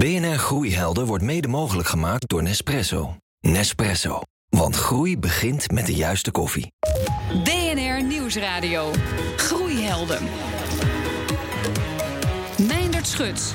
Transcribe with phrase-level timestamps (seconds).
[0.00, 3.16] BNR Groeihelden wordt mede mogelijk gemaakt door Nespresso.
[3.40, 4.20] Nespresso.
[4.48, 6.72] Want groei begint met de juiste koffie.
[7.44, 8.90] BNR Nieuwsradio.
[9.36, 10.22] Groeihelden.
[12.68, 13.54] Meindert Schut.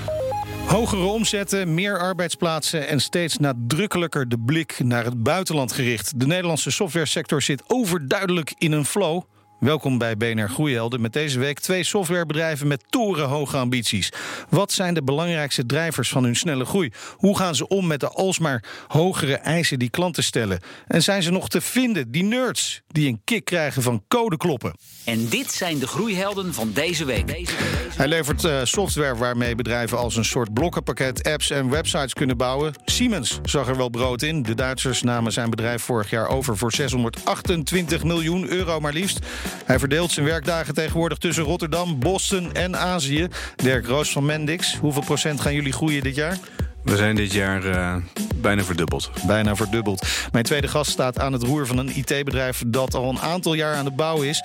[0.67, 6.19] Hogere omzetten, meer arbeidsplaatsen en steeds nadrukkelijker de blik naar het buitenland gericht.
[6.19, 9.21] De Nederlandse softwaresector zit overduidelijk in een flow.
[9.59, 11.01] Welkom bij BNR Groeihelden.
[11.01, 14.11] Met deze week twee softwarebedrijven met torenhoge ambities.
[14.49, 16.91] Wat zijn de belangrijkste drijvers van hun snelle groei?
[17.17, 20.59] Hoe gaan ze om met de alsmaar hogere eisen die klanten stellen?
[20.87, 24.75] En zijn ze nog te vinden, die nerds, die een kick krijgen van code kloppen?
[25.05, 27.45] En dit zijn de groeihelden van deze week.
[27.95, 32.73] Hij levert uh, software waarmee bedrijven als een soort blokkenpakket apps en websites kunnen bouwen.
[32.85, 34.43] Siemens zag er wel brood in.
[34.43, 39.19] De Duitsers namen zijn bedrijf vorig jaar over voor 628 miljoen euro maar liefst.
[39.65, 43.27] Hij verdeelt zijn werkdagen tegenwoordig tussen Rotterdam, Boston en Azië.
[43.55, 46.37] Dirk Roos van Mendix, hoeveel procent gaan jullie groeien dit jaar?
[46.83, 47.95] We zijn dit jaar uh,
[48.35, 49.11] bijna verdubbeld.
[49.27, 50.07] Bijna verdubbeld.
[50.31, 53.75] Mijn tweede gast staat aan het roer van een IT-bedrijf dat al een aantal jaar
[53.75, 54.43] aan de bouw is.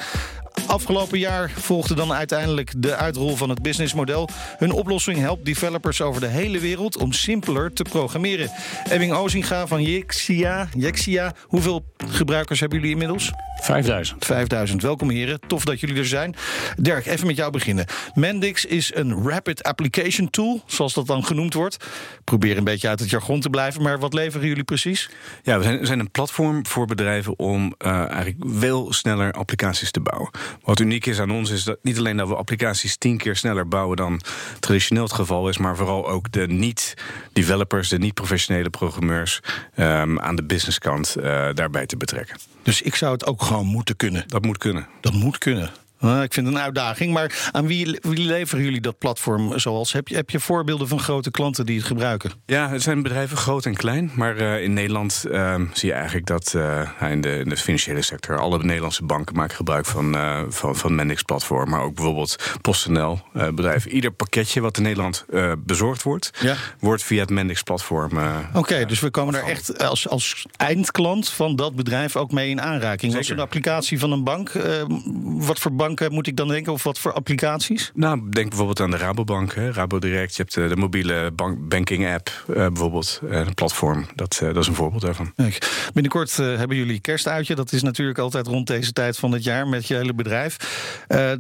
[0.67, 4.29] Afgelopen jaar volgde dan uiteindelijk de uitrol van het businessmodel.
[4.59, 8.51] Hun oplossing helpt developers over de hele wereld om simpeler te programmeren.
[8.91, 10.69] Ebbing Ozinga van Jexia.
[10.77, 11.35] Jexia.
[11.43, 13.33] Hoeveel gebruikers hebben jullie inmiddels?
[13.61, 14.25] 5000.
[14.25, 14.83] 5000.
[14.83, 15.41] Welkom heren.
[15.47, 16.35] Tof dat jullie er zijn.
[16.77, 17.87] Dirk, even met jou beginnen.
[18.15, 21.77] Mendix is een rapid application tool, zoals dat dan genoemd wordt.
[22.25, 25.11] Probeer een beetje uit het jargon te blijven, maar wat leveren jullie precies?
[25.43, 30.01] Ja, we zijn, zijn een platform voor bedrijven om uh, eigenlijk veel sneller applicaties te
[30.01, 30.31] bouwen.
[30.63, 33.69] Wat uniek is aan ons is dat niet alleen dat we applicaties tien keer sneller
[33.69, 34.21] bouwen dan
[34.61, 39.41] traditioneel het geval is, maar vooral ook de niet-developers, de niet-professionele programmeurs
[39.77, 41.25] um, aan de businesskant uh,
[41.55, 42.39] daarbij te betrekken.
[42.63, 44.25] Dus ik zou het ook gewoon moeten kunnen.
[44.27, 44.87] Dat moet kunnen.
[45.01, 45.71] Dat moet kunnen.
[46.05, 47.13] Uh, ik vind het een uitdaging.
[47.13, 49.93] Maar aan wie, wie, leveren jullie dat platform zoals?
[49.93, 52.31] Heb je, heb je voorbeelden van grote klanten die het gebruiken?
[52.47, 54.11] Ja, het zijn bedrijven groot en klein.
[54.15, 58.03] Maar uh, in Nederland uh, zie je eigenlijk dat uh, in, de, in, de, financiële
[58.03, 58.39] sector...
[58.39, 60.17] alle Nederlandse banken maken gebruik van,
[60.49, 61.71] van, van Mendix platform.
[61.71, 63.87] Maar ook bijvoorbeeld PostNL bedrijf.
[63.87, 65.25] Ieder pakketje wat in Nederland
[65.59, 66.31] bezorgd wordt...
[66.41, 66.57] Ja.
[66.79, 68.19] wordt via het Mendix platform...
[68.19, 72.51] Oké, okay, dus we komen daar echt als, als eindklant van dat bedrijf ook mee
[72.51, 73.17] in aanraking.
[73.17, 74.53] Als een applicatie van een bank,
[75.23, 76.73] wat voor bank moet ik dan denken?
[76.73, 77.91] Of wat voor applicaties?
[77.95, 80.37] Nou, denk bijvoorbeeld aan de Rabobank, hè, Rabodirect.
[80.37, 84.07] Je hebt de, de mobiele bank, banking app uh, bijvoorbeeld, uh, een platform.
[84.15, 85.33] Dat, uh, dat is een voorbeeld daarvan.
[85.93, 87.55] Binnenkort hebben jullie kerstuitje.
[87.55, 90.57] Dat is natuurlijk altijd rond deze tijd van het jaar met je hele bedrijf.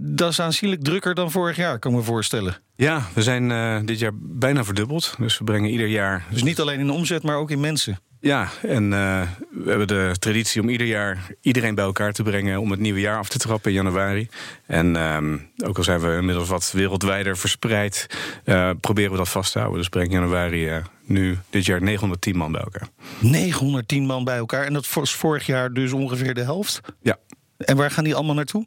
[0.01, 2.57] dat is aanzienlijk drukker dan vorig jaar, kan ik me voorstellen.
[2.77, 5.15] Ja, we zijn dit jaar bijna verdubbeld.
[5.19, 6.27] Dus we brengen ieder jaar...
[6.31, 7.99] Dus niet alleen in omzet, maar ook in mensen?
[8.21, 12.61] Ja, en uh, we hebben de traditie om ieder jaar iedereen bij elkaar te brengen
[12.61, 14.29] om het nieuwe jaar af te trappen in januari.
[14.67, 18.07] En um, ook al zijn we inmiddels wat wereldwijder verspreid,
[18.45, 19.79] uh, proberen we dat vast te houden.
[19.79, 22.89] Dus breng januari uh, nu dit jaar 910 man bij elkaar.
[23.19, 26.81] 910 man bij elkaar en dat was vorig jaar dus ongeveer de helft?
[27.03, 27.17] Ja.
[27.57, 28.67] En waar gaan die allemaal naartoe?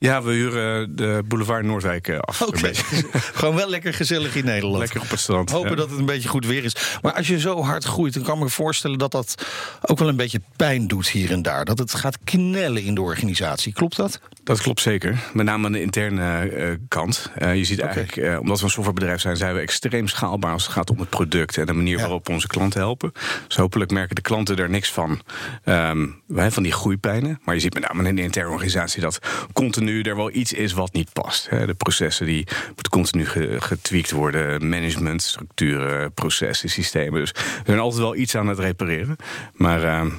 [0.00, 2.42] Ja, we huren de boulevard Noordwijk eh, af.
[2.42, 2.74] Okay.
[3.40, 4.78] Gewoon wel lekker gezellig in Nederland.
[4.78, 5.50] Lekker op het strand.
[5.50, 5.76] Hopen ja.
[5.76, 6.98] dat het een beetje goed weer is.
[7.02, 9.46] Maar als je zo hard groeit, dan kan ik me voorstellen dat dat
[9.80, 11.64] ook wel een beetje pijn doet hier en daar.
[11.64, 13.72] Dat het gaat knellen in de organisatie.
[13.72, 14.20] Klopt dat?
[14.44, 15.18] Dat klopt zeker.
[15.32, 17.30] Met name aan de interne uh, kant.
[17.38, 18.36] Uh, je ziet eigenlijk, okay.
[18.36, 21.58] omdat we een softwarebedrijf zijn, zijn we extreem schaalbaar als het gaat om het product
[21.58, 22.00] en de manier ja.
[22.00, 23.12] waarop we onze klanten helpen.
[23.46, 25.20] Dus hopelijk merken de klanten er niks van.
[25.64, 27.40] Um, van die groeipijnen.
[27.44, 29.18] Maar je ziet met name in de interne organisatie dat
[29.52, 31.50] continu er wel iets is wat niet past.
[31.50, 33.26] De processen die moeten continu
[33.60, 34.68] getweakt worden.
[34.68, 37.20] Management, structuren, processen, systemen.
[37.20, 39.16] Dus er zijn altijd wel iets aan het repareren.
[39.54, 40.12] Maar uh,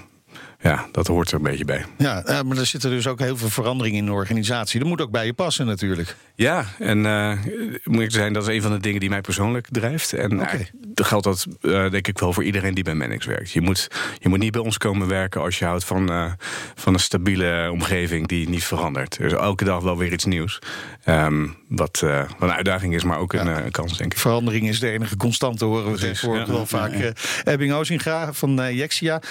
[0.60, 1.86] ja, dat hoort er een beetje bij.
[1.98, 4.80] Ja, maar er zitten dus ook heel veel veranderingen in de organisatie.
[4.80, 6.16] Dat moet ook bij je passen natuurlijk.
[6.42, 7.38] Ja, en uh,
[7.84, 10.14] moet ik zijn, dat is een van de dingen die mij persoonlijk drijft.
[10.14, 10.70] En okay.
[10.88, 13.52] dat geldt dat uh, denk ik wel voor iedereen die bij Manix werkt.
[13.52, 13.88] Je moet,
[14.20, 16.32] je moet niet bij ons komen werken als je houdt van, uh,
[16.76, 19.18] van een stabiele omgeving die niet verandert.
[19.18, 20.60] Er is elke dag wel weer iets nieuws.
[21.06, 23.64] Um, wat, wat een uitdaging is, maar ook een, ja.
[23.72, 24.20] kans, denk ik.
[24.20, 26.54] Verandering is de enige constante, horen we tegenwoordig ja.
[26.54, 26.96] wel vaak.
[26.96, 27.12] Ja,
[27.44, 29.22] Ebbing Ozinga van Jexia.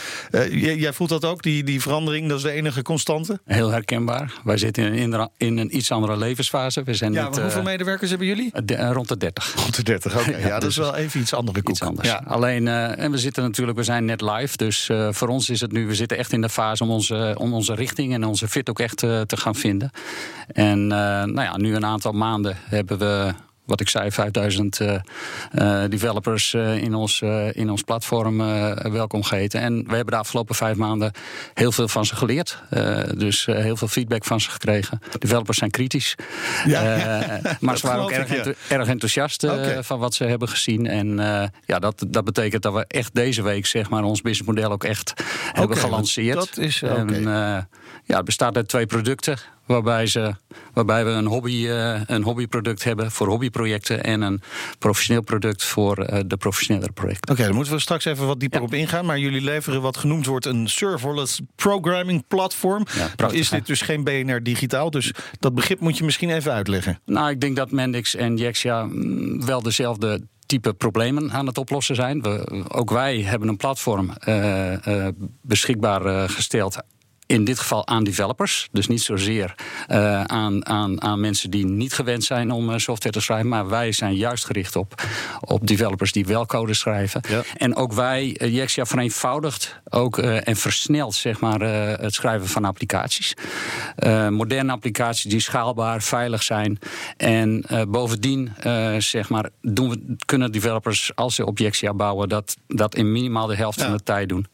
[0.51, 3.41] jij voelt dat ook, die, die verandering, dat is de enige constante?
[3.45, 4.33] Heel herkenbaar.
[4.45, 6.83] Wij zitten in, in, in een iets andere levensfase.
[6.83, 8.53] We zijn ja, niet, hoeveel medewerkers hebben jullie?
[8.65, 9.55] De, uh, rond de 30.
[9.57, 10.29] Rond de 30, oké.
[10.29, 10.41] Okay.
[10.41, 11.75] ja, ja, dat is wel even iets andere koek.
[11.75, 12.09] Iets anders.
[12.09, 12.23] Ja.
[12.27, 14.57] Alleen, uh, en we zitten natuurlijk, we zijn net live.
[14.57, 17.35] Dus uh, voor ons is het nu, we zitten echt in de fase om onze,
[17.39, 19.91] om onze richting en onze fit ook echt te gaan vinden.
[20.47, 23.35] En nou ja, nu een aantal maanden hebben we
[23.71, 24.81] wat ik zei, 5000
[25.89, 27.21] developers in, ons,
[27.53, 28.37] in ons platform
[28.93, 29.61] welkom geheten.
[29.61, 31.13] En we hebben de afgelopen vijf maanden
[31.55, 32.63] heel veel van ze geleerd.
[33.17, 35.01] dus heel veel feedback van ze gekregen.
[35.19, 36.15] Developers zijn kritisch.
[36.67, 39.47] Ja, maar ze waren ook erg, erg enthousiast
[39.81, 40.87] van wat ze hebben gezien.
[40.87, 41.17] En
[41.67, 45.13] ja, dat, dat betekent dat we echt deze week zeg maar, ons businessmodel ook echt
[45.53, 46.37] hebben gelanceerd.
[46.37, 47.23] Dat is, en,
[48.05, 49.39] ja, het bestaat uit twee producten.
[49.71, 50.35] Waarbij, ze,
[50.73, 54.05] waarbij we een, hobby, uh, een hobbyproduct hebben voor hobbyprojecten.
[54.05, 54.43] En een
[54.79, 57.33] professioneel product voor uh, de professionele projecten.
[57.33, 59.07] Oké, dan moeten we straks even wat dieper op ingaan.
[59.07, 62.87] Maar jullie leveren wat genoemd wordt een serverless programming platform.
[63.17, 64.91] Ja, is dit dus geen BNR digitaal.
[64.91, 67.01] Dus dat begrip moet je misschien even uitleggen.
[67.05, 71.95] Nou, ik denk dat Mendix en Jexia mm, wel dezelfde type problemen aan het oplossen
[71.95, 72.23] zijn.
[72.23, 75.09] We, ook wij hebben een platform uh, uh,
[75.43, 76.77] beschikbaar gesteld
[77.31, 78.69] in dit geval aan developers.
[78.73, 79.55] Dus niet zozeer
[79.89, 83.49] uh, aan, aan, aan mensen die niet gewend zijn om uh, software te schrijven.
[83.49, 85.03] Maar wij zijn juist gericht op,
[85.41, 87.21] op developers die wel code schrijven.
[87.29, 87.43] Ja.
[87.57, 91.61] En ook wij, uh, Jexia vereenvoudigt ook en versnelt zeg maar,
[92.01, 93.35] het schrijven van applicaties.
[94.31, 96.79] moderne applicaties die schaalbaar, veilig zijn.
[97.17, 98.53] En bovendien
[98.99, 103.47] zeg maar, doen we, kunnen developers, als ze op Jexia bouwen, dat, dat in minimaal
[103.47, 104.47] de helft van de tijd doen.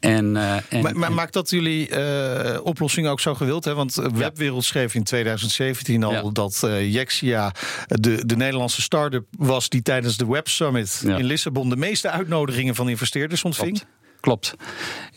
[0.00, 0.36] En,
[0.68, 1.88] en, maar, maar maakt dat jullie
[2.20, 3.64] uh, oplossing ook zo gewild.
[3.64, 3.74] Hè?
[3.74, 7.52] Want Webwereld schreef in 2017 al dat uh, Jexia
[7.86, 12.74] de, de Nederlandse start-up was die tijdens de Web Summit in Lissabon de meeste uitnodigingen
[12.74, 13.78] van investeerders ontving.
[13.78, 13.98] Klopt.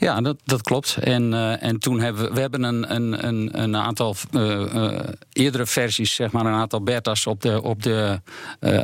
[0.04, 0.98] Ja, dat, dat klopt.
[0.98, 5.00] En, uh, en toen hebben we, we hebben een, een, een, een aantal uh, uh,
[5.34, 8.20] eerdere versies, zeg maar, een aantal beta's op de, op, de,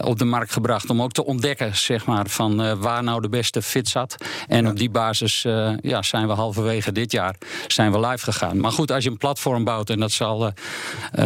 [0.02, 0.90] op de markt gebracht.
[0.90, 4.16] Om ook te ontdekken, zeg maar, van waar nou de beste fit zat.
[4.48, 5.42] En op die basis
[5.82, 7.36] ja, zijn we halverwege dit jaar
[7.68, 8.60] zijn we live gegaan.
[8.60, 10.52] Maar goed, als je een platform bouwt, en dat zal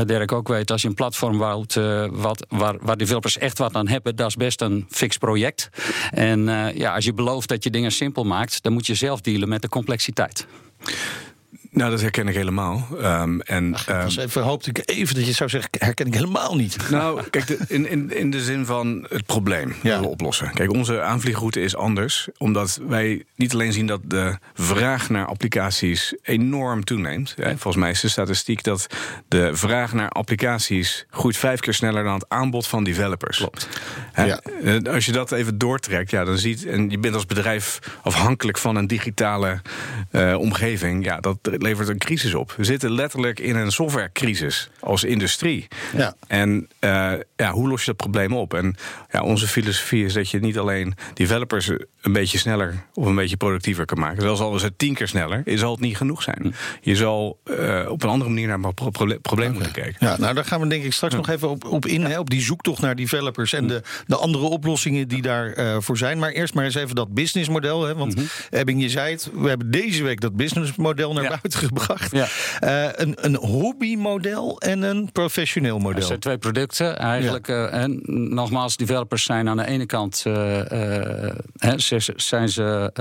[0.05, 1.79] Dirk ook weten, als je een platform bouwt
[2.11, 5.69] wat, waar, waar developers echt wat aan hebben, dat is best een fix project.
[6.11, 6.45] En
[6.75, 9.61] ja, als je belooft dat je dingen simpel maakt, dan moet je zelf dealen met
[9.61, 10.47] de complexiteit.
[11.73, 12.87] Nou, dat herken ik helemaal.
[13.01, 16.55] Um, en, Ach, um, even, hoopte ik even dat je zou zeggen, herken ik helemaal
[16.55, 16.89] niet.
[16.89, 19.99] Nou, kijk, de, in, in, in de zin van het probleem ja.
[19.99, 20.53] we oplossen.
[20.53, 26.15] Kijk, onze aanvliegroute is anders, omdat wij niet alleen zien dat de vraag naar applicaties
[26.21, 27.33] enorm toeneemt.
[27.37, 28.87] Ja, volgens mij is de statistiek dat
[29.27, 33.37] de vraag naar applicaties groeit vijf keer sneller dan het aanbod van developers.
[33.37, 33.67] Klopt.
[34.15, 34.39] Ja.
[34.91, 38.75] Als je dat even doortrekt, ja, dan ziet, en je bent als bedrijf afhankelijk van
[38.75, 39.61] een digitale
[40.11, 42.53] uh, omgeving, ja, dat levert een crisis op.
[42.57, 45.67] We zitten letterlijk in een softwarecrisis als industrie.
[45.97, 46.15] Ja.
[46.27, 48.53] En uh, ja, hoe los je dat probleem op?
[48.53, 48.75] En
[49.11, 51.67] ja, onze filosofie is dat je niet alleen developers
[52.01, 54.21] een beetje sneller of een beetje productiever kan maken.
[54.21, 56.39] Zelfs al is het tien keer sneller, zal het niet genoeg zijn.
[56.41, 56.51] Hm.
[56.81, 59.47] Je zal uh, op een andere manier naar het probleem okay.
[59.47, 59.95] moeten kijken.
[59.99, 61.19] Ja, nou daar gaan we denk ik straks ja.
[61.19, 62.05] nog even op, op in.
[62.05, 65.97] Hè, op die zoektocht naar developers en de, de andere oplossingen die daarvoor uh, voor
[65.97, 66.19] zijn.
[66.19, 67.83] Maar eerst maar eens even dat businessmodel.
[67.83, 68.59] Hè, want mm -hmm.
[68.59, 72.11] Ebbing, je zei het, we hebben deze week dat businessmodel naar buiten gebracht.
[72.11, 72.27] Ja.
[72.63, 75.99] Uh, een, een hobbymodel en een professioneel model.
[75.99, 76.97] Dat zijn twee producten.
[76.97, 77.53] Eigenlijk, ja.
[77.53, 77.99] uh, en
[78.33, 80.33] nogmaals, developers zijn aan de ene kant uh,
[81.57, 81.73] hè,
[82.15, 82.91] zijn ze.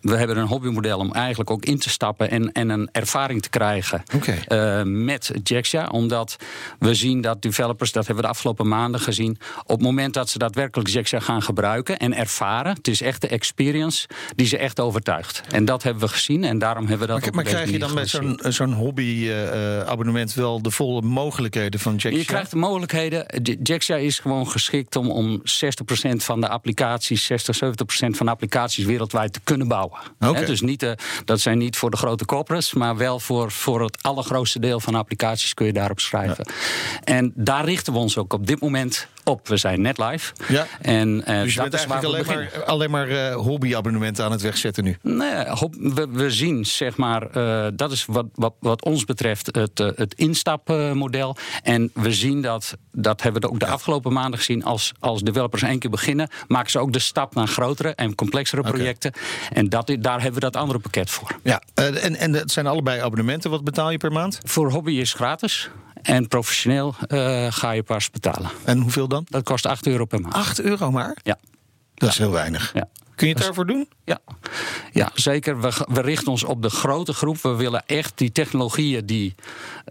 [0.00, 3.48] we hebben een hobbymodel om eigenlijk ook in te stappen en, en een ervaring te
[3.48, 4.82] krijgen okay.
[4.84, 5.86] met Jaxia.
[5.86, 6.36] Omdat
[6.78, 10.28] we zien dat developers, dat hebben we de afgelopen maanden gezien, op het moment dat
[10.28, 14.80] ze daadwerkelijk Jaxia gaan gebruiken en ervaren, het is echt de experience die ze echt
[14.80, 15.42] overtuigt.
[15.50, 17.22] En dat hebben we gezien en daarom hebben we dat.
[17.22, 21.92] Maar, maar krijg je dan met zo'n zo'n hobby-abonnement uh, wel de volle mogelijkheden van
[21.92, 22.18] Jaxia?
[22.18, 23.26] Je krijgt de mogelijkheden.
[23.62, 25.42] Jaxia is gewoon geschikt om, om 60%
[26.16, 27.58] van de applicaties, 60, 70%
[27.88, 29.98] van de applicaties wereldwijd te kunnen bouwen.
[30.20, 30.40] Okay.
[30.40, 30.90] He, dus niet, uh,
[31.24, 34.92] dat zijn niet voor de grote corporates, maar wel voor, voor het allergrootste deel van
[34.92, 36.44] de applicaties kun je daarop schrijven.
[36.48, 36.54] Ja.
[37.04, 39.48] En daar richten we ons ook op dit moment op.
[39.48, 40.32] We zijn net live.
[40.48, 40.66] Ja.
[40.80, 44.84] En, uh, dus je bent eigenlijk alleen maar, alleen maar uh, hobbyabonnementen aan het wegzetten
[44.84, 44.96] nu?
[45.02, 49.78] Nee, we, we zien zeg maar, uh, dat is wat, wat, wat ons betreft het,
[49.78, 51.36] het instapmodel.
[51.62, 55.62] En we zien dat, dat hebben we ook de afgelopen maanden gezien, als, als developers
[55.62, 58.72] één keer beginnen, maken ze ook de stap naar grotere en complexere okay.
[58.72, 59.12] projecten.
[59.52, 61.38] En dat, daar hebben we dat andere pakket voor.
[61.42, 63.50] Ja, en, en het zijn allebei abonnementen.
[63.50, 64.40] Wat betaal je per maand?
[64.44, 65.70] Voor hobby is gratis.
[66.06, 68.50] En professioneel uh, ga je pas betalen.
[68.64, 69.26] En hoeveel dan?
[69.28, 70.34] Dat kost 8 euro per maand.
[70.34, 71.16] 8 euro maar?
[71.22, 71.38] Ja.
[71.94, 72.70] Dat is heel weinig.
[72.74, 72.88] Ja.
[73.14, 73.88] Kun je het daarvoor doen?
[74.04, 74.18] Ja,
[74.92, 75.60] ja zeker.
[75.60, 77.42] We, we, richten ons op de grote groep.
[77.42, 79.34] We willen echt die technologieën die,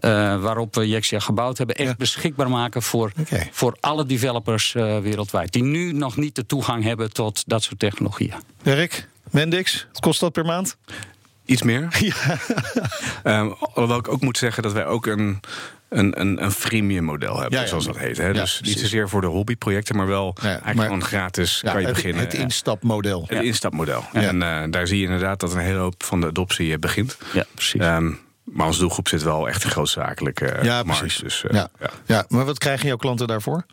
[0.00, 0.10] uh,
[0.42, 1.96] waarop we Jexia gebouwd hebben, echt ja.
[1.96, 3.48] beschikbaar maken voor, okay.
[3.52, 5.52] voor alle developers uh, wereldwijd.
[5.52, 8.34] Die nu nog niet de toegang hebben tot dat soort technologieën.
[8.62, 10.76] Dirk, Mendix, wat kost dat per maand?
[11.46, 11.88] Iets meer.
[13.24, 13.40] Ja.
[13.74, 15.40] alhoewel ik ook moet zeggen dat wij ook een
[15.88, 18.16] een, een, een freemium model hebben, zoals dat heet.
[18.16, 18.32] Hè?
[18.32, 22.22] dus niet zozeer voor de hobbyprojecten, maar wel eigenlijk gewoon gratis kan je het, beginnen.
[22.22, 23.24] Het instapmodel.
[23.26, 24.04] Het instapmodel.
[24.12, 27.16] En uh, daar zie je inderdaad dat een hele hoop van de adoptie eh, begint.
[27.32, 27.82] Ja, precies.
[27.82, 31.22] Um, maar onze doelgroep zit wel echt een grootzakelijke uh, ja, markt.
[31.22, 31.68] Dus, uh, ja.
[32.06, 32.24] Ja.
[32.28, 33.66] maar wat krijgen jouw klanten daarvoor?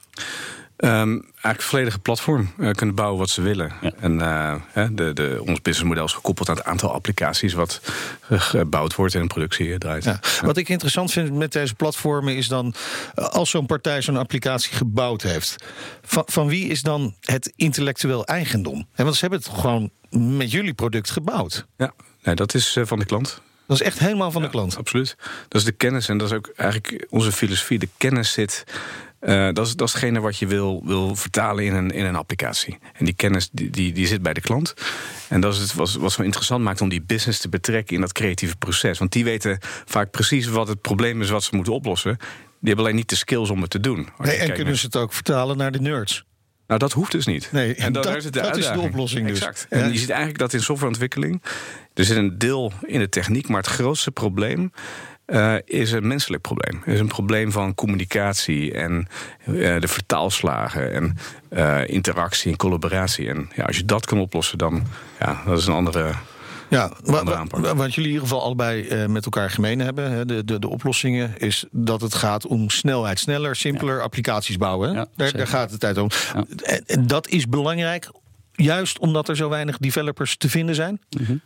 [0.77, 3.71] Um, eigenlijk volledige platform uh, kunnen bouwen wat ze willen.
[3.81, 3.91] Ja.
[3.99, 4.55] En uh,
[4.91, 7.81] de, de, ons businessmodel is gekoppeld aan het aantal applicaties wat
[8.29, 10.03] gebouwd wordt en in productie draait.
[10.03, 10.19] Ja.
[10.41, 12.73] Wat ik interessant vind met deze platformen is dan,
[13.15, 15.55] als zo'n partij zo'n applicatie gebouwd heeft,
[16.01, 18.87] van, van wie is dan het intellectueel eigendom?
[18.93, 21.65] En want ze hebben het gewoon met jullie product gebouwd.
[21.77, 23.41] Ja, nee, dat is van de klant.
[23.67, 24.77] Dat is echt helemaal van de klant.
[24.77, 25.15] Absoluut.
[25.47, 27.79] Dat is de kennis en dat is ook eigenlijk onze filosofie.
[27.79, 28.63] De kennis zit
[29.25, 32.15] uh, dat, is, dat is hetgene wat je wil, wil vertalen in een, in een
[32.15, 32.77] applicatie.
[32.93, 34.73] En die kennis die, die, die zit bij de klant.
[35.29, 38.01] En dat is het wat, wat zo interessant maakt om die business te betrekken in
[38.01, 38.99] dat creatieve proces.
[38.99, 42.17] Want die weten vaak precies wat het probleem is wat ze moeten oplossen.
[42.17, 42.27] Die
[42.59, 44.09] hebben alleen niet de skills om het te doen.
[44.17, 46.25] Nee, en kunnen ze het ook vertalen naar de nerds?
[46.67, 47.49] Nou, dat hoeft dus niet.
[47.51, 49.37] Nee, en dat, is, de dat is de oplossing dus.
[49.37, 49.65] Exact.
[49.69, 51.41] En je ziet eigenlijk dat in softwareontwikkeling...
[51.93, 54.71] er zit een deel in de techniek, maar het grootste probleem
[55.27, 56.81] uh, is een menselijk probleem.
[56.85, 59.07] Het is een probleem van communicatie en
[59.47, 61.17] uh, de vertaalslagen en
[61.51, 63.29] uh, interactie en collaboratie.
[63.29, 64.83] En ja, als je dat kan oplossen, dan
[65.19, 66.11] ja, dat is een andere.
[66.69, 67.23] Ja, wat,
[67.75, 71.65] wat jullie in ieder geval allebei met elkaar gemeen hebben, de, de, de oplossingen, is
[71.71, 73.19] dat het gaat om snelheid.
[73.19, 74.93] Sneller, simpeler applicaties bouwen.
[74.93, 76.09] Ja, daar, daar, gaat het tijd om.
[76.33, 76.45] Ja.
[76.85, 78.11] En, dat is belangrijk,
[78.51, 81.01] juist omdat er zo weinig developers te vinden zijn.
[81.09, 81.41] Mm -hmm.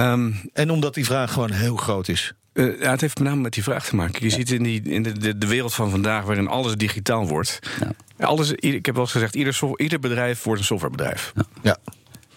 [0.00, 2.34] um, en omdat die vraag gewoon heel groot is.
[2.54, 4.24] Uh, ja, het heeft met name met die vraag te maken.
[4.24, 7.58] Je ziet in, die, in de, de, de, wereld van vandaag, waarin alles digitaal wordt.
[7.80, 8.26] Ja.
[8.26, 11.32] Alles, ik heb wel eens gezegd, ieder, ieder bedrijf wordt een softwarebedrijf.
[11.34, 11.44] Ja.
[11.62, 11.78] ja.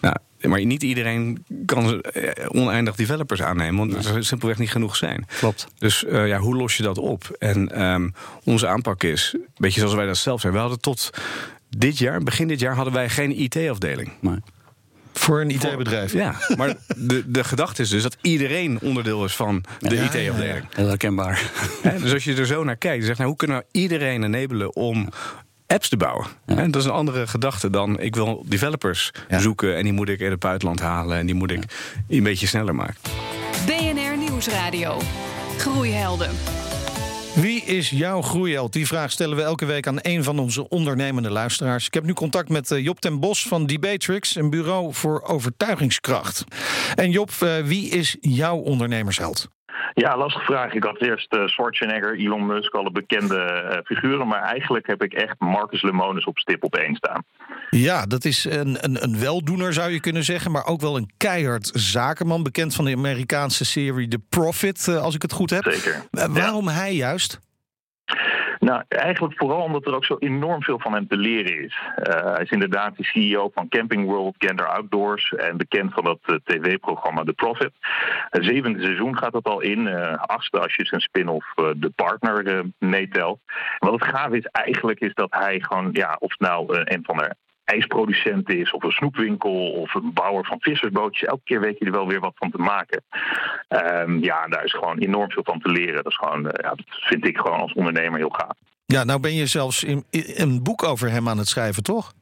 [0.00, 0.16] Nou,
[0.48, 5.26] maar niet iedereen kan eh, oneindig developers aannemen, want er simpelweg niet genoeg zijn.
[5.38, 5.66] Klopt.
[5.78, 7.36] Dus uh, ja, hoe los je dat op?
[7.38, 10.52] En um, onze aanpak is, een beetje zoals wij dat zelf zijn.
[10.52, 11.10] We hadden tot
[11.76, 14.12] dit jaar, begin dit jaar, hadden wij geen IT-afdeling.
[14.20, 14.38] Nee.
[15.18, 16.12] Voor een IT-bedrijf.
[16.12, 20.64] Ja, maar de, de gedachte is dus dat iedereen onderdeel is van de IT-afdeling.
[20.70, 21.50] Heel herkenbaar.
[22.02, 25.08] dus als je er zo naar kijkt, zeg nou, hoe kunnen we iedereen enabelen om
[25.66, 26.26] apps te bouwen.
[26.46, 26.54] Ja.
[26.54, 30.30] Dat is een andere gedachte dan ik wil developers zoeken en die moet ik in
[30.30, 31.62] het buitenland halen en die moet ik
[32.08, 33.00] een beetje sneller maken.
[33.66, 35.00] BNR Nieuwsradio.
[35.58, 36.30] Groeihelden.
[37.36, 38.72] Wie is jouw groeiheld?
[38.72, 41.86] Die vraag stellen we elke week aan een van onze ondernemende luisteraars.
[41.86, 46.44] Ik heb nu contact met eh, Job ten Bos van Debatrix, een bureau voor overtuigingskracht.
[46.94, 49.48] En Job, eh, wie is jouw ondernemersheld?
[49.94, 50.72] Ja, lastige vraag.
[50.72, 54.28] Ik had eerst uh, Schwarzenegger, Elon Musk, alle bekende uh, figuren.
[54.28, 57.24] Maar eigenlijk heb ik echt Marcus Lemonis op stip op één staan.
[57.70, 60.50] Ja, dat is een, een, een weldoener zou je kunnen zeggen.
[60.50, 62.42] Maar ook wel een keihard zakenman.
[62.42, 65.64] Bekend van de Amerikaanse serie The Profit, uh, als ik het goed heb.
[65.72, 66.02] Zeker.
[66.10, 67.40] waarom hij juist?
[68.66, 71.78] Nou, eigenlijk vooral omdat er ook zo enorm veel van hem te leren is.
[71.98, 76.18] Uh, hij is inderdaad de CEO van Camping World Gander Outdoors en bekend van dat
[76.26, 77.72] uh, tv-programma The Profit.
[78.30, 82.64] Het zevende seizoen gaat dat al in, uh, achtste als je zijn spin-off De Partner
[82.78, 83.38] meetelt.
[83.78, 87.34] Wat het gaaf is eigenlijk is dat hij gewoon, ja, of nou een van de
[87.66, 91.28] ijsproducent is, of een snoepwinkel, of een bouwer van vissersbootjes.
[91.28, 93.02] Elke keer weet je er wel weer wat van te maken.
[93.68, 95.94] Um, ja, daar is gewoon enorm veel van te leren.
[95.94, 98.58] Dat, is gewoon, uh, ja, dat vind ik gewoon als ondernemer heel gaaf.
[98.86, 102.12] Ja, nou ben je zelfs in, in een boek over hem aan het schrijven, toch?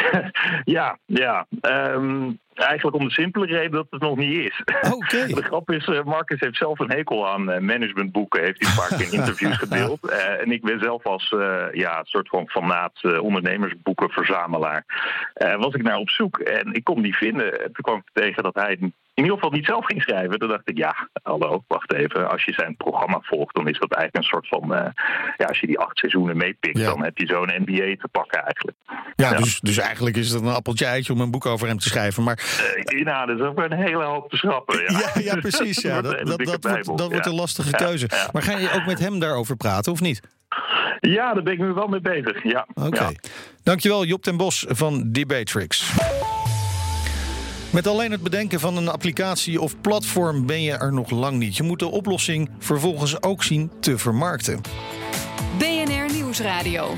[0.76, 1.46] ja, ja.
[1.62, 4.62] Um, Eigenlijk om de simpele reden dat het nog niet is.
[4.92, 5.26] Okay.
[5.34, 8.42] De grap is, uh, Marcus heeft zelf een hekel aan uh, managementboeken.
[8.42, 10.10] Heeft hij een paar keer in interviews gedeeld.
[10.10, 11.34] Uh, en ik ben zelf als
[11.72, 14.84] ja, soort van fanaat ondernemersboekenverzamelaar.
[15.34, 17.60] was ik naar op zoek en ik kon die vinden.
[17.60, 20.38] En toen kwam ik tegen dat hij in ieder geval niet zelf ging schrijven.
[20.38, 22.30] Toen dacht ik, ja, hallo, wacht even.
[22.30, 24.92] Als je zijn programma volgt, dan is dat eigenlijk een soort van...
[25.36, 26.84] ja, als je die acht seizoenen meepikt, ja.
[26.84, 28.76] dan heb je zo'n NBA te pakken eigenlijk.
[29.16, 31.78] Ja, ja, Dus, dus eigenlijk is het een appeltje eitje om een boek over hem
[31.78, 32.22] te schrijven.
[32.22, 32.38] Maar
[32.84, 34.80] uh, nou, dat is ook een hele hoop te schrappen.
[34.80, 35.80] Ja, ja, ja precies.
[35.92, 36.00] Ja.
[36.00, 38.08] dat, dat, dat, wordt, dat wordt een lastige keuze.
[38.32, 40.20] Maar ga je ook met hem daarover praten, of niet?
[41.00, 42.42] Ja, daar ben ik nu wel mee bezig.
[42.42, 42.66] Ja.
[42.74, 43.12] Oké.
[43.62, 45.92] Dankjewel, Job ten Bos van Debatrix.
[47.72, 51.56] Met alleen het bedenken van een applicatie of platform ben je er nog lang niet.
[51.56, 54.60] Je moet de oplossing vervolgens ook zien te vermarkten.
[55.58, 56.94] BNR Nieuwsradio.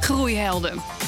[0.00, 1.03] Groeihelden.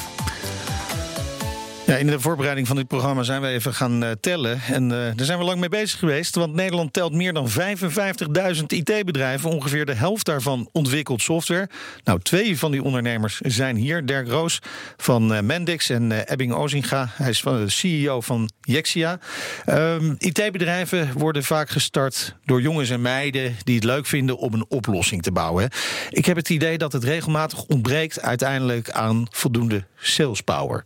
[1.87, 4.61] Ja, in de voorbereiding van dit programma zijn we even gaan uh, tellen.
[4.61, 6.35] En uh, daar zijn we lang mee bezig geweest.
[6.35, 9.49] Want Nederland telt meer dan 55.000 IT-bedrijven.
[9.49, 11.69] Ongeveer de helft daarvan ontwikkelt software.
[12.03, 14.05] Nou, twee van die ondernemers zijn hier.
[14.05, 14.59] Dirk Roos
[14.97, 17.09] van uh, Mendix en Ebbing Ozinga.
[17.13, 19.19] Hij is van de CEO van Jexia.
[19.65, 23.55] Um, IT-bedrijven worden vaak gestart door jongens en meiden...
[23.63, 25.69] die het leuk vinden om een oplossing te bouwen.
[26.09, 28.21] Ik heb het idee dat het regelmatig ontbreekt...
[28.21, 30.83] uiteindelijk aan voldoende sales power.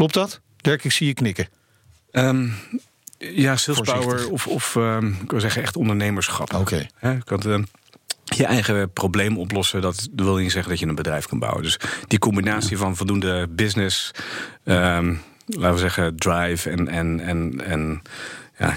[0.00, 0.40] Klopt dat?
[0.56, 1.48] Dirk, ik zie je knikken.
[2.12, 2.54] Um,
[3.18, 6.54] ja, salespower of, of um, ik wil zeggen echt ondernemerschap.
[6.54, 6.88] Oké.
[7.00, 7.64] Okay.
[8.24, 11.62] je eigen probleem oplossen, dat wil niet zeggen dat je een bedrijf kan bouwen.
[11.62, 14.10] Dus die combinatie van voldoende business,
[14.64, 18.02] um, laten we zeggen, drive en, en, en, en
[18.58, 18.76] ja,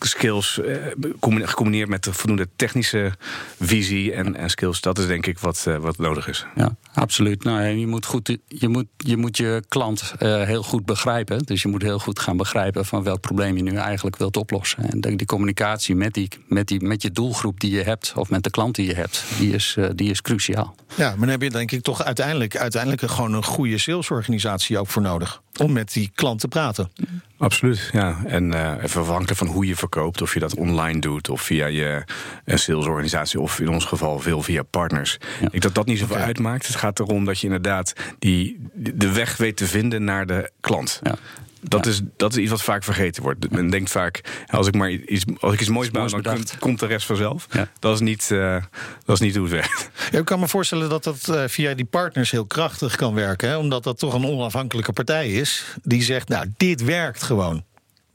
[0.00, 0.76] skills eh,
[1.20, 3.12] gecombineerd met de voldoende technische
[3.60, 4.80] visie en, en skills.
[4.80, 6.46] Dat is denk ik wat, uh, wat nodig is.
[6.54, 7.44] Ja, absoluut.
[7.44, 11.38] Nou, je, moet goed, je, moet, je moet je klant uh, heel goed begrijpen.
[11.44, 14.90] Dus je moet heel goed gaan begrijpen van welk probleem je nu eigenlijk wilt oplossen.
[14.90, 18.30] En die, die communicatie met, die, met, die, met je doelgroep die je hebt, of
[18.30, 20.74] met de klant die je hebt, die is, uh, die is cruciaal.
[20.94, 24.88] Ja, maar dan heb je denk ik toch uiteindelijk, uiteindelijk gewoon een goede salesorganisatie ook
[24.88, 25.42] voor nodig.
[25.56, 26.90] Om met die klant te praten.
[27.38, 28.22] Absoluut, ja.
[28.26, 31.66] En uh, even afhankelijk van hoe je verkoopt, of je dat online doet of via
[31.66, 32.04] je
[32.46, 35.18] salesorganisatie, of in ons geval veel via partners.
[35.40, 35.48] Ja.
[35.50, 36.26] Ik dat dat niet zoveel okay.
[36.26, 36.66] uitmaakt.
[36.66, 41.00] Het gaat erom dat je inderdaad die, de weg weet te vinden naar de klant.
[41.02, 41.14] Ja.
[41.60, 41.90] Dat, ja.
[41.90, 43.50] is, dat is iets wat vaak vergeten wordt.
[43.50, 46.80] Men denkt vaak, als ik maar iets, als ik iets moois bouw, dan komt, komt
[46.80, 47.46] de rest vanzelf.
[47.50, 47.68] Ja.
[47.78, 48.62] Dat, is niet, uh,
[49.04, 49.90] dat is niet hoe het werkt.
[50.10, 53.48] Ja, ik kan me voorstellen dat dat uh, via die partners heel krachtig kan werken.
[53.48, 53.56] Hè?
[53.56, 55.76] Omdat dat toch een onafhankelijke partij is.
[55.82, 57.64] Die zegt, nou, dit werkt gewoon.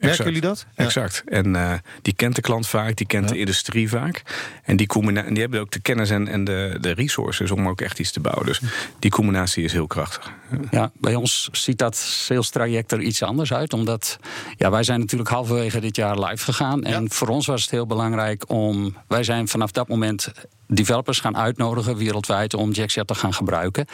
[0.04, 0.66] Merken jullie dat?
[0.76, 0.84] Ja.
[0.84, 1.24] Exact.
[1.26, 3.34] En uh, die kent de klant vaak, die kent ja.
[3.34, 4.22] de industrie vaak.
[4.64, 7.82] En die, combina- die hebben ook de kennis en, en de, de resources om ook
[7.82, 8.46] echt iets te bouwen.
[8.46, 8.62] Dus
[9.00, 10.32] die combinatie is heel krachtig.
[10.72, 13.74] Ja, bij ons ziet dat sales traject er iets anders uit.
[13.74, 14.20] Omdat
[14.58, 16.84] ja, wij zijn natuurlijk halverwege dit jaar live gegaan.
[16.84, 17.08] En ja.
[17.10, 18.98] voor ons was het heel belangrijk om.
[19.08, 20.32] Wij zijn vanaf dat moment
[20.68, 23.86] developers gaan uitnodigen wereldwijd om Jaxia te gaan gebruiken.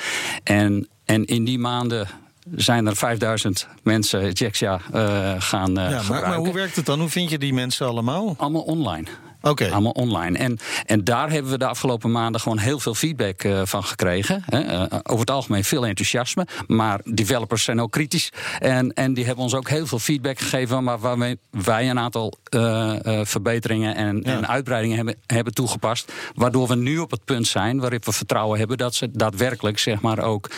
[0.44, 2.08] En, en in die maanden
[2.56, 7.00] zijn er 5000 mensen Jexia uh, gaan uh, ja, maar, maar, hoe werkt het dan?
[7.00, 8.36] Hoe vind je die mensen allemaal?
[8.38, 9.08] Allemaal online.
[9.42, 9.70] Okay.
[9.70, 10.38] Allemaal online.
[10.38, 14.44] En, en daar hebben we de afgelopen maanden gewoon heel veel feedback uh, van gekregen.
[14.46, 14.66] Hè.
[14.66, 16.48] Uh, over het algemeen veel enthousiasme.
[16.68, 18.32] Maar developers zijn ook kritisch.
[18.60, 20.84] En, en die hebben ons ook heel veel feedback gegeven.
[20.84, 24.38] Maar waarmee wij een aantal uh, verbeteringen en, ja.
[24.38, 26.14] en, uitbreidingen hebben, hebben toegepast.
[26.36, 30.02] Waardoor we nu op het punt zijn waarop we vertrouwen hebben dat ze daadwerkelijk zeg
[30.02, 30.50] maar, ook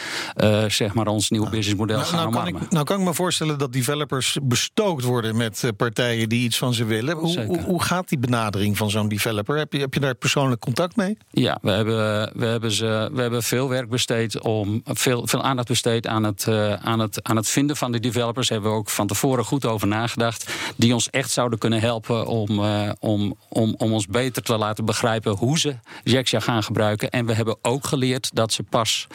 [0.68, 2.54] zeg maar ons nieuwe businessmodel nou, gaan nou omarmen.
[2.54, 6.58] Kan ik, nou kan ik me voorstellen dat developers bestookt worden met partijen die iets
[6.58, 7.18] van ze willen.
[7.18, 8.71] Hoe, hoe, hoe gaat die benadering?
[8.76, 9.58] Van zo'n developer.
[9.58, 11.18] Heb je, heb je daar persoonlijk contact mee?
[11.30, 15.68] Ja, we hebben, we hebben, ze, we hebben veel werk besteed om veel, veel aandacht
[15.68, 18.48] besteed aan het, uh, aan, het, aan het vinden van die developers.
[18.48, 20.54] Daar hebben we ook van tevoren goed over nagedacht.
[20.76, 24.86] Die ons echt zouden kunnen helpen om, uh, om, om, om ons beter te laten
[24.86, 27.10] begrijpen hoe ze Jexia gaan gebruiken.
[27.10, 29.08] En we hebben ook geleerd dat ze pas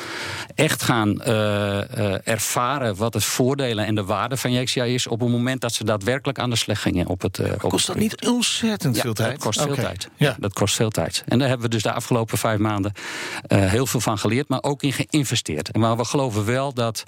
[0.55, 5.07] echt gaan uh, ervaren wat het voordelen en de waarde van Jexia is.
[5.07, 7.07] op het moment dat ze daadwerkelijk aan de slag gingen.
[7.07, 9.39] Op het, op kost dat niet ontzettend ja, veel tijd?
[9.47, 9.85] Kost veel okay.
[9.85, 10.09] tijd.
[10.17, 10.37] Ja.
[10.39, 11.25] Dat kost veel tijd.
[11.27, 12.93] En daar hebben we dus de afgelopen vijf maanden
[13.49, 15.71] uh, heel veel van geleerd, maar ook in geïnvesteerd.
[15.71, 17.05] En maar we geloven wel dat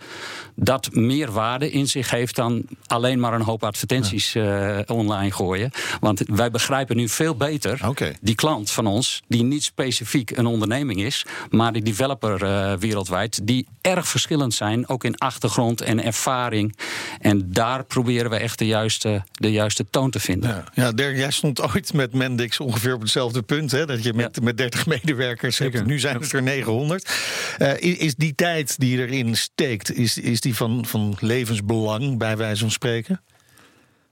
[0.55, 5.70] dat meer waarde in zich heeft dan alleen maar een hoop advertenties uh, online gooien.
[6.01, 8.16] Want wij begrijpen nu veel beter okay.
[8.20, 13.46] die klant van ons, die niet specifiek een onderneming is, maar die developer uh, wereldwijd,
[13.46, 16.77] die erg verschillend zijn, ook in achtergrond en ervaring.
[17.20, 20.51] En daar proberen we echt de juiste, de juiste toon te vinden.
[20.51, 23.71] Ja, ja Dirk, jij stond ooit met Mendix ongeveer op hetzelfde punt.
[23.71, 23.87] Hè?
[23.87, 24.43] Dat je met, ja.
[24.43, 25.75] met 30 medewerkers Zeker.
[25.75, 25.87] hebt.
[25.87, 27.11] Nu zijn het er 900.
[27.59, 32.61] Uh, is, die tijd die erin steekt, is, is die van, van levensbelang, bij wijze
[32.61, 33.21] van spreken?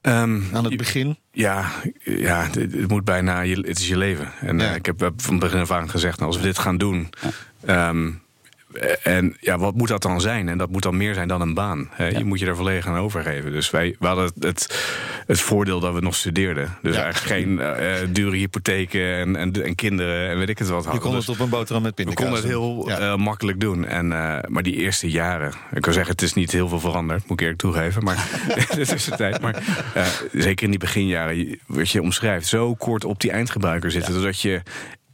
[0.03, 1.19] Um, Aan het begin?
[1.33, 1.71] Ja,
[2.03, 4.33] ja het, moet bijna je, het is je leven.
[4.41, 4.71] En ja.
[4.71, 7.11] uh, ik heb van begin af aan gezegd: nou, als we dit gaan doen.
[7.69, 8.23] Um,
[9.03, 10.49] en ja, wat moet dat dan zijn?
[10.49, 11.89] En dat moet dan meer zijn dan een baan.
[11.91, 12.07] Hè?
[12.07, 12.19] Ja.
[12.19, 13.53] Je moet je er volledig aan overgeven.
[13.53, 14.87] Dus wij we hadden het, het,
[15.27, 16.79] het voordeel dat we nog studeerden.
[16.83, 17.03] Dus ja.
[17.03, 20.89] eigenlijk geen uh, dure hypotheken en, en, en, kinderen en weet ik het wat.
[20.93, 23.13] Je kon dus het op een boterham met pindakaas We konden het heel ja.
[23.13, 23.87] uh, makkelijk doen.
[23.87, 27.23] En, uh, maar die eerste jaren, ik kan zeggen, het is niet heel veel veranderd,
[27.23, 28.05] moet ik eerlijk toegeven.
[28.05, 28.29] Maar
[28.75, 29.41] de tussentijd.
[29.41, 29.63] Maar
[30.33, 34.63] zeker in die beginjaren, wat je omschrijft, zo kort op die eindgebruiker zitten, zodat je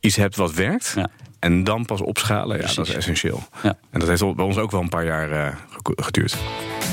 [0.00, 0.94] iets hebt wat werkt.
[1.42, 3.42] En dan pas opschalen, ja, dat is essentieel.
[3.62, 3.78] Ja.
[3.90, 6.36] En dat heeft bij ons ook wel een paar jaar uh, geduurd.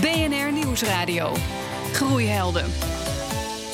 [0.01, 1.33] BNR Nieuwsradio.
[1.93, 2.65] Groeihelden.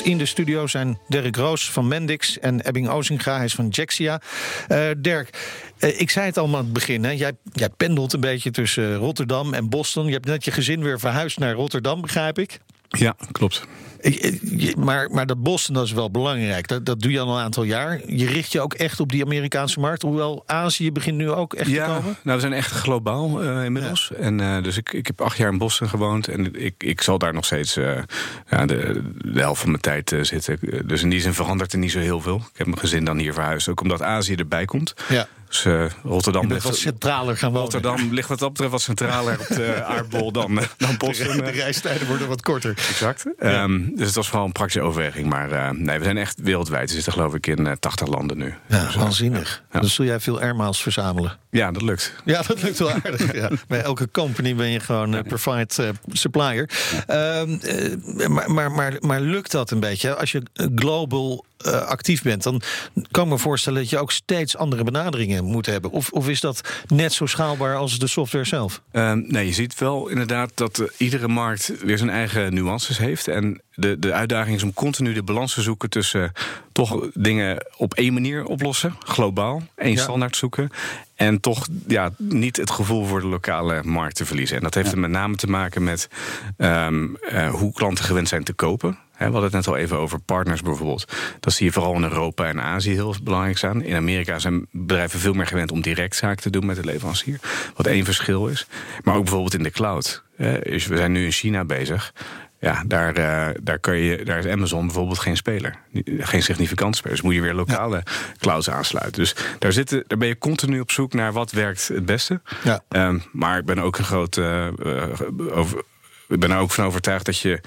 [0.03, 4.21] In de studio zijn Dirk Roos van Mendix en Ebbing Ozinga, hij is van Jexia.
[4.69, 5.29] Uh, Dirk,
[5.79, 7.03] uh, ik zei het allemaal aan het begin.
[7.03, 7.11] Hè?
[7.11, 10.05] Jij, jij pendelt een beetje tussen Rotterdam en Boston.
[10.05, 12.59] Je hebt net je gezin weer verhuisd naar Rotterdam, begrijp ik?
[12.87, 13.67] Ja, klopt.
[14.77, 16.67] Maar, maar dat Boston dat is wel belangrijk.
[16.67, 18.01] Dat, dat doe je al een aantal jaar.
[18.07, 20.01] Je richt je ook echt op die Amerikaanse markt.
[20.01, 22.17] Hoewel Azië begint nu ook echt ja, te komen.
[22.23, 24.11] Nou, we zijn echt globaal uh, inmiddels.
[24.13, 24.23] Ja.
[24.23, 26.27] En uh, dus ik, ik heb acht jaar in Boston gewoond.
[26.27, 27.97] En ik, ik zal daar nog steeds uh,
[28.49, 30.59] ja, de, de helft van mijn tijd zitten.
[30.85, 32.35] Dus in die zin verandert er niet zo heel veel.
[32.35, 33.67] Ik heb mijn gezin dan hier verhuisd.
[33.67, 34.93] Ook omdat Azië erbij komt.
[35.09, 35.27] Ja.
[35.63, 37.71] Dus uh, Rotterdam ligt wat centraler gaan wonen.
[37.71, 41.37] Rotterdam ligt wat dat betreft wat centraler op de aardbol dan, dan Boston.
[41.37, 42.73] De, de reistijden worden wat korter.
[42.89, 43.25] Exact.
[43.39, 43.63] Ja.
[43.63, 45.29] Um, dus het was vooral een praktische overweging.
[45.29, 46.87] Maar uh, nee, we zijn echt wereldwijd.
[46.89, 48.53] We zitten geloof ik in uh, 80 landen nu.
[48.67, 49.63] Ja, dus, waanzinnig.
[49.71, 49.79] Ja.
[49.79, 51.37] Dan zul jij veel airmiles verzamelen.
[51.49, 52.13] Ja, dat lukt.
[52.25, 53.33] Ja, dat lukt wel aardig.
[53.33, 53.49] ja.
[53.67, 56.69] Bij elke company ben je gewoon provide supplier.
[57.07, 57.59] Um,
[58.27, 60.15] maar, maar, maar, maar lukt dat een beetje?
[60.15, 60.43] Als je
[60.75, 62.61] global uh, actief bent, dan
[63.11, 65.91] kan ik me voorstellen dat je ook steeds andere benaderingen moet hebben.
[65.91, 68.81] Of, of is dat net zo schaalbaar als de software zelf?
[68.91, 73.27] Uh, nee, je ziet wel inderdaad dat uh, iedere markt weer zijn eigen nuances heeft.
[73.27, 76.31] En de, de uitdaging is om continu de balans te zoeken tussen
[76.71, 80.01] toch dingen op één manier oplossen, globaal, één ja.
[80.01, 80.69] standaard zoeken.
[81.15, 84.57] En toch ja, niet het gevoel voor de lokale markt te verliezen.
[84.57, 84.93] En dat heeft ja.
[84.93, 86.07] er met name te maken met
[86.57, 88.97] um, uh, hoe klanten gewend zijn te kopen.
[89.17, 91.13] We hadden het net al even over partners bijvoorbeeld.
[91.39, 93.81] Dat zie je vooral in Europa en Azië heel belangrijk staan.
[93.81, 97.39] In Amerika zijn bedrijven veel meer gewend om direct zaken te doen met de leverancier.
[97.75, 98.67] Wat één verschil is.
[99.03, 100.23] Maar ook bijvoorbeeld in de cloud.
[100.35, 102.13] We zijn nu in China bezig.
[102.59, 105.75] Ja, daar, uh, daar, kun je, daar is Amazon bijvoorbeeld geen speler.
[106.19, 107.15] Geen significante speler.
[107.15, 108.11] Dus moet je weer lokale ja.
[108.39, 109.21] clouds aansluiten.
[109.21, 112.41] Dus daar, zitten, daar ben je continu op zoek naar wat werkt het beste.
[112.63, 112.83] Ja.
[112.89, 114.67] Um, maar ik ben ook een groot uh,
[115.51, 115.83] over,
[116.27, 117.61] ik ben er ook van overtuigd dat je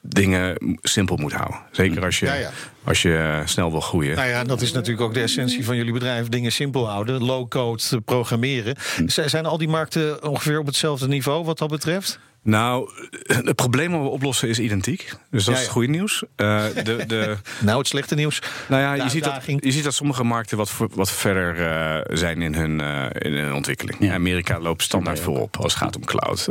[0.00, 1.60] dingen simpel moet houden.
[1.70, 2.50] Zeker als je, ja, ja.
[2.84, 4.16] Als je snel wil groeien.
[4.16, 6.28] Nou ja, dat is natuurlijk ook de essentie van jullie bedrijf.
[6.28, 8.76] Dingen simpel houden, low-code programmeren.
[9.06, 12.18] Zijn al die markten ongeveer op hetzelfde niveau wat dat betreft?
[12.44, 12.90] Nou,
[13.44, 15.12] het probleem wat we oplossen is identiek.
[15.30, 15.56] Dus dat ja, ja.
[15.56, 16.22] is het goede nieuws.
[16.36, 17.36] Uh, de, de...
[17.60, 18.42] nou, het slechte nieuws.
[18.68, 22.42] Nou ja, je ziet, dat, je ziet dat sommige markten wat, wat verder uh, zijn
[22.42, 23.98] in hun, uh, in hun ontwikkeling.
[24.00, 24.14] Ja.
[24.14, 26.48] Amerika loopt standaard voorop als het gaat om cloud,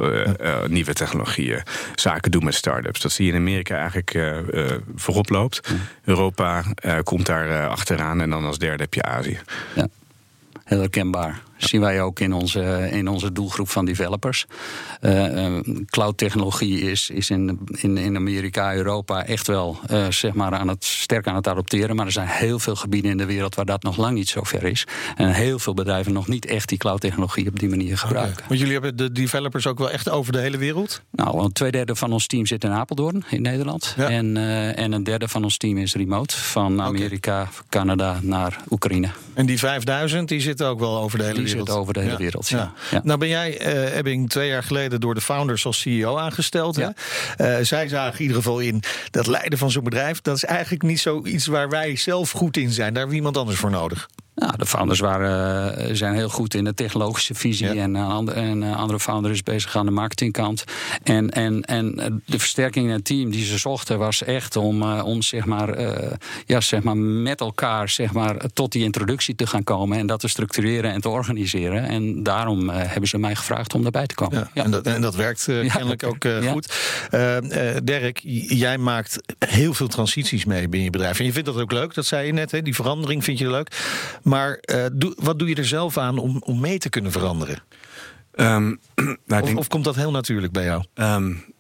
[0.68, 1.64] nieuwe technologieën,
[1.96, 3.02] zaken doen met start-ups.
[3.02, 4.20] Dat zie je in Amerika eigenlijk
[4.96, 5.70] voorop loopt.
[6.04, 6.64] Europa
[7.04, 9.40] komt daar achteraan en dan als derde heb je Azië.
[9.76, 9.88] Ja.
[10.64, 14.46] Heel herkenbaar zien wij ook in onze, in onze doelgroep van developers.
[15.02, 20.68] Uh, cloud-technologie is, is in, in, in Amerika, Europa echt wel uh, zeg maar aan
[20.68, 21.96] het, sterk aan het adopteren.
[21.96, 24.44] Maar er zijn heel veel gebieden in de wereld waar dat nog lang niet zo
[24.44, 24.88] ver is.
[25.16, 28.34] En heel veel bedrijven nog niet echt die cloud-technologie op die manier gebruiken.
[28.34, 28.48] Okay.
[28.48, 31.02] Want jullie hebben de developers ook wel echt over de hele wereld?
[31.12, 33.94] Nou, twee derde van ons team zit in Apeldoorn in Nederland.
[33.98, 34.10] Ja.
[34.10, 36.38] En, uh, en een derde van ons team is remote.
[36.38, 37.54] Van Amerika, okay.
[37.70, 39.10] Canada naar Oekraïne.
[39.34, 41.53] En die 5000 die zitten ook wel over de hele die wereld?
[41.70, 42.18] Over de hele ja.
[42.18, 42.74] wereld, ja.
[42.92, 43.02] ja.
[43.04, 46.78] Nou ben jij, uh, Ebbing, twee jaar geleden door de founders als CEO aangesteld.
[46.78, 46.88] Uh,
[47.62, 50.22] zij zagen in ieder geval in dat leiden van zo'n bedrijf...
[50.22, 52.88] dat is eigenlijk niet zoiets waar wij zelf goed in zijn.
[52.88, 54.08] Daar hebben we iemand anders voor nodig.
[54.36, 57.74] Nou, de founders waren, zijn heel goed in de technologische visie.
[57.74, 57.82] Ja.
[57.82, 57.96] En,
[58.36, 60.64] en uh, andere founder is bezig aan de marketingkant.
[61.04, 65.22] En, en, en de versterking in het team die ze zochten was echt om, om
[65.22, 65.80] zeg maar,
[66.46, 69.98] ja, zeg maar met elkaar zeg maar, tot die introductie te gaan komen.
[69.98, 71.84] En dat te structureren en te organiseren.
[71.84, 74.38] En daarom hebben ze mij gevraagd om daarbij te komen.
[74.38, 74.64] Ja, ja.
[74.64, 76.74] En, dat, en, dat, werkt kennelijk ook goed.
[77.84, 81.20] Dirk, jij maakt heel veel transities mee binnen je bedrijf.
[81.20, 82.52] En je vindt dat ook leuk, dat zei je net.
[82.52, 82.62] Hè?
[82.62, 83.72] Die verandering vind je leuk.
[84.24, 87.64] Maar uh, wat doe je er zelf aan om, om mee te kunnen veranderen?
[88.36, 88.80] Um,
[89.26, 90.84] nou, of, denk, of, komt dat heel natuurlijk bij jou?
[90.94, 91.53] Um,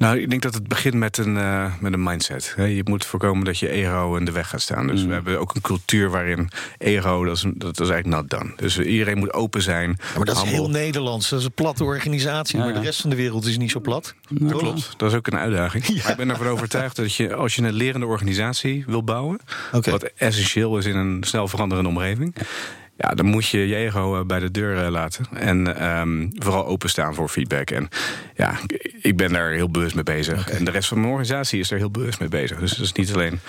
[0.00, 2.54] nou, ik denk dat het begint met een, uh, met een mindset.
[2.56, 4.86] Je moet voorkomen dat je ego in de weg gaat staan.
[4.86, 5.06] Dus mm.
[5.06, 8.52] we hebben ook een cultuur waarin ego, dat is, dat is eigenlijk not done.
[8.56, 9.88] Dus iedereen moet open zijn.
[9.98, 11.28] Ja, maar dat is heel Nederlands.
[11.28, 12.58] Dat is een platte organisatie.
[12.58, 14.14] Ja, maar de rest van de wereld is niet zo plat.
[14.28, 14.94] Dat klopt.
[14.96, 15.88] Dat is ook een uitdaging.
[16.02, 19.40] Maar ik ben ervan overtuigd dat je, als je een lerende organisatie wil bouwen...
[19.72, 19.92] Okay.
[19.92, 22.34] wat essentieel is in een snel veranderende omgeving...
[23.00, 25.26] Ja, dan moet je je ego bij de deur laten.
[25.34, 27.70] En um, vooral openstaan voor feedback.
[27.70, 27.88] En
[28.34, 28.54] ja,
[29.00, 30.40] ik ben daar heel bewust mee bezig.
[30.40, 30.58] Okay.
[30.58, 32.58] En de rest van mijn organisatie is er heel bewust mee bezig.
[32.58, 33.40] Dus dat is niet alleen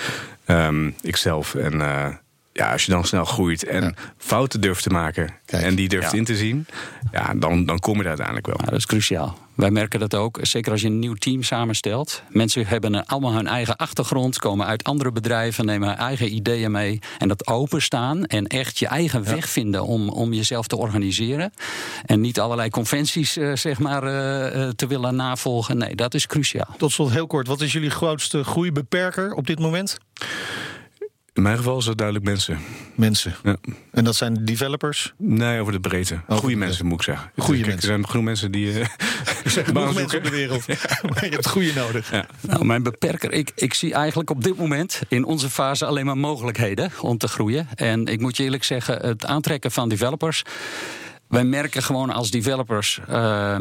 [0.47, 1.55] um, ikzelf.
[1.55, 2.07] En uh,
[2.53, 6.25] ja, als je dan snel groeit en fouten durft te maken en die durft in
[6.25, 6.65] te zien,
[7.11, 8.57] ja, dan, dan kom je er uiteindelijk wel.
[8.59, 9.37] Ja, dat is cruciaal.
[9.55, 12.23] Wij merken dat ook, zeker als je een nieuw team samenstelt.
[12.29, 16.99] Mensen hebben allemaal hun eigen achtergrond, komen uit andere bedrijven, nemen hun eigen ideeën mee.
[17.17, 21.53] En dat openstaan en echt je eigen weg vinden om, om jezelf te organiseren.
[22.05, 25.77] En niet allerlei conventies uh, zeg maar, uh, te willen navolgen.
[25.77, 26.75] Nee, dat is cruciaal.
[26.77, 29.97] Tot slot heel kort, wat is jullie grootste groeibeperker op dit moment?
[31.33, 32.59] In mijn geval is dat duidelijk mensen.
[32.95, 33.35] Mensen.
[33.43, 33.55] Ja.
[33.91, 35.13] En dat zijn developers?
[35.17, 36.21] Nee, over de breedte.
[36.27, 37.31] Goede mensen, moet ik zeggen.
[37.37, 37.75] Goede mensen.
[37.75, 38.67] Er zijn genoeg mensen die.
[38.67, 38.79] Uh,
[39.43, 40.67] er zijn genoeg mensen op de wereld.
[41.09, 42.11] maar je hebt goede nodig.
[42.11, 42.25] Ja.
[42.41, 46.17] Nou, mijn beperker, ik, ik zie eigenlijk op dit moment in onze fase alleen maar
[46.17, 47.67] mogelijkheden om te groeien.
[47.75, 50.43] En ik moet je eerlijk zeggen, het aantrekken van developers
[51.31, 53.55] wij merken gewoon als developers uh,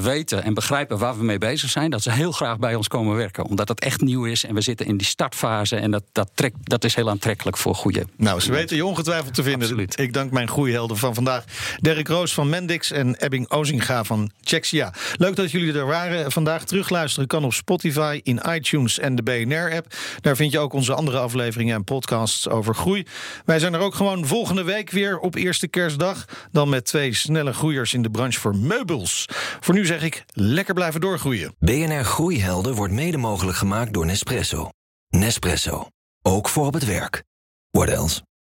[0.00, 3.16] weten en begrijpen waar we mee bezig zijn, dat ze heel graag bij ons komen
[3.16, 3.44] werken.
[3.44, 6.56] Omdat het echt nieuw is en we zitten in die startfase en dat, dat, trekt,
[6.62, 8.06] dat is heel aantrekkelijk voor goede.
[8.16, 9.62] Nou, ze weten je ongetwijfeld te vinden.
[9.62, 9.98] Absoluut.
[9.98, 11.44] Ik dank mijn groeihelden van vandaag.
[11.80, 14.92] Derek Roos van Mendix en Ebbing Ozinga van Chexia.
[15.16, 16.64] Leuk dat jullie er waren vandaag.
[16.64, 19.94] Terugluisteren kan op Spotify, in iTunes en de BNR-app.
[20.20, 23.06] Daar vind je ook onze andere afleveringen en podcasts over groei.
[23.44, 26.24] Wij zijn er ook gewoon volgende week weer op eerste kerstdag.
[26.52, 29.28] Dan met snelle groeiers in de branche voor meubels.
[29.60, 31.54] Voor nu zeg ik lekker blijven doorgroeien.
[31.58, 34.68] BNR Groeihelden wordt mede mogelijk gemaakt door Nespresso.
[35.08, 35.88] Nespresso.
[36.22, 37.22] Ook voor op het werk.
[37.70, 38.26] What else?